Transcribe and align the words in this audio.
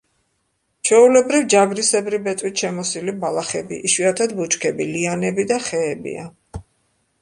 ჩვეულებრივ 0.89 1.45
ჯაგრისებრი 1.55 2.21
ბეწვით 2.29 2.65
შემოსილი 2.65 3.15
ბალახები, 3.27 3.81
იშვიათად 3.91 4.37
ბუჩქები, 4.41 4.93
ლიანები 4.97 5.51
და 5.55 5.65
ხეებია. 5.71 6.31